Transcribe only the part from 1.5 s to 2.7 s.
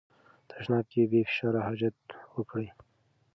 حاجت وکړئ.